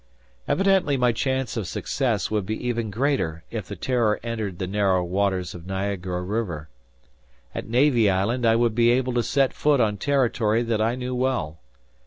Evidently 0.47 0.97
my 0.97 1.11
chance 1.11 1.55
of 1.55 1.67
success 1.67 2.31
would 2.31 2.43
be 2.43 2.57
even 2.67 2.89
greater, 2.89 3.43
if 3.51 3.67
the 3.67 3.75
"Terror" 3.75 4.19
entered 4.23 4.57
the 4.57 4.65
narrow 4.65 5.03
waters 5.03 5.53
of 5.53 5.67
Niagara 5.67 6.23
River. 6.23 6.69
At 7.53 7.69
Navy 7.69 8.09
Island 8.09 8.43
I 8.43 8.55
would 8.55 8.73
be 8.73 8.89
able 8.89 9.13
to 9.13 9.21
set 9.21 9.53
foot 9.53 9.79
on 9.79 9.97
territory 9.97 10.63
that 10.63 10.81
I 10.81 10.95
knew 10.95 11.13
well. 11.13 11.59